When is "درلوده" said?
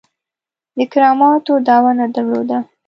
2.13-2.57